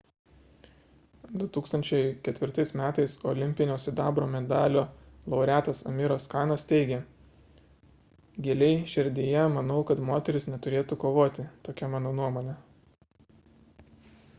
[1.31, 4.83] 2004 m olimpinio sidabro medalio
[5.35, 6.99] laureatas amiras kanas teigė
[8.49, 12.57] giliai širdyje manau kad moterys neturėtų kovoti tokia mano nuomonė